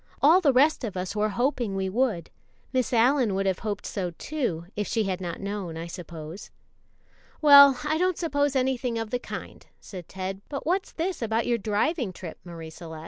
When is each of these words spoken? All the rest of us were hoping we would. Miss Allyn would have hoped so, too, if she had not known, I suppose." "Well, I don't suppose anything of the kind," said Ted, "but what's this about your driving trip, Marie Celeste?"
All 0.19 0.41
the 0.41 0.51
rest 0.51 0.83
of 0.83 0.97
us 0.97 1.15
were 1.15 1.29
hoping 1.29 1.75
we 1.75 1.87
would. 1.87 2.31
Miss 2.73 2.91
Allyn 2.91 3.35
would 3.35 3.45
have 3.45 3.59
hoped 3.59 3.85
so, 3.85 4.09
too, 4.17 4.65
if 4.75 4.87
she 4.87 5.03
had 5.03 5.21
not 5.21 5.39
known, 5.39 5.77
I 5.77 5.85
suppose." 5.85 6.49
"Well, 7.39 7.77
I 7.83 7.99
don't 7.99 8.17
suppose 8.17 8.55
anything 8.55 8.97
of 8.97 9.11
the 9.11 9.19
kind," 9.19 9.63
said 9.79 10.07
Ted, 10.09 10.41
"but 10.49 10.65
what's 10.65 10.91
this 10.91 11.21
about 11.21 11.45
your 11.45 11.59
driving 11.59 12.13
trip, 12.13 12.39
Marie 12.43 12.71
Celeste?" 12.71 12.99